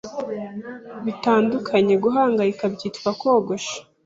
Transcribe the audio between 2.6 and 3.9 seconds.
byitwa kogosha